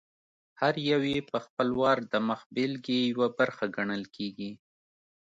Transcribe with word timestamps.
هر 0.61 0.73
یو 0.91 1.01
یې 1.11 1.19
په 1.31 1.37
خپل 1.45 1.67
وار 1.79 1.97
د 2.13 2.15
مخبېلګې 2.29 2.99
یوه 3.11 3.27
برخه 3.39 3.65
ګڼل 3.75 4.03
کېږي. 4.15 4.51